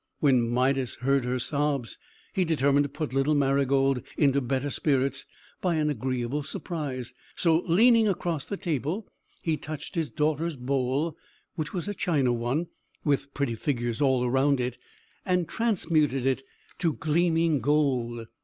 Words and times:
When 0.19 0.49
Midas 0.49 0.95
heard 0.95 1.25
her 1.25 1.37
sobs, 1.37 1.99
he 2.33 2.43
determined 2.43 2.85
to 2.85 2.89
put 2.89 3.13
little 3.13 3.35
Marygold 3.35 4.01
into 4.17 4.41
better 4.41 4.71
spirits, 4.71 5.27
by 5.61 5.75
an 5.75 5.91
agreeable 5.91 6.41
surprise; 6.41 7.13
so, 7.35 7.59
leaning 7.67 8.07
across 8.07 8.47
the 8.47 8.57
table, 8.57 9.07
he 9.43 9.57
touched 9.57 9.93
his 9.93 10.09
daughter's 10.09 10.55
bowl 10.55 11.15
(which 11.53 11.71
was 11.71 11.87
a 11.87 11.93
china 11.93 12.33
one, 12.33 12.65
with 13.03 13.31
pretty 13.35 13.53
figures 13.53 14.01
all 14.01 14.25
around 14.25 14.59
it), 14.59 14.75
and 15.23 15.47
transmuted 15.47 16.25
it 16.25 16.41
to 16.79 16.93
gleaming 16.93 17.59
gold. 17.61 18.25